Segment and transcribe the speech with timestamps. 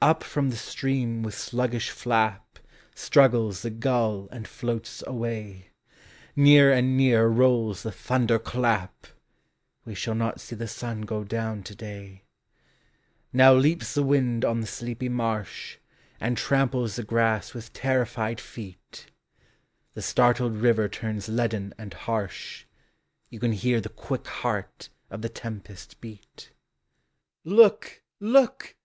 [0.00, 2.58] 121 Up from the stream with sluggish flap
[2.94, 5.70] Struggles the gull and floats away;
[6.36, 9.06] Nearer and nearer rolls the thunder clap
[9.86, 12.24] ^Ye shall not see the sun go down to day:
[13.32, 15.78] Now leaps the wind on the sleepy marsh,
[16.20, 19.06] And tramples the grass with terrified feet,
[19.94, 22.66] The startled river turns leaden and harsh,
[23.30, 26.52] You can hear the quick heart of the tempesl beat.
[27.42, 28.02] Look!
[28.20, 28.76] look!